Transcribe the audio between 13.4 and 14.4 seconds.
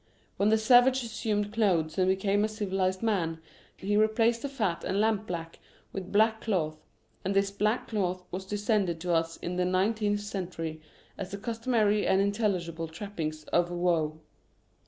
of woe.